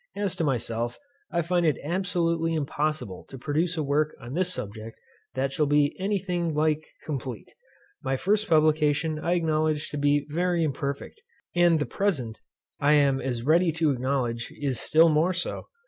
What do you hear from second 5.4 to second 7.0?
shall be any thing like